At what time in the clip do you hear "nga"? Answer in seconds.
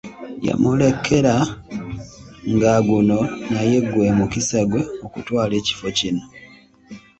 2.53-2.73